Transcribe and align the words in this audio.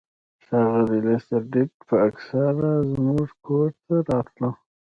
ښاغلی 0.45 0.99
لیسټرډ 1.05 1.53
به 1.87 1.95
اکثر 2.09 2.51
زموږ 2.93 3.27
کور 3.45 3.69
ته 3.85 3.95
راتلو. 4.09 4.49